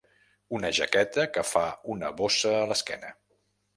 Una 0.59 0.69
jaqueta 0.77 1.25
que 1.35 1.43
fa 1.49 1.65
una 1.97 2.11
bossa 2.23 2.55
a 2.63 2.67
l'esquena. 2.73 3.13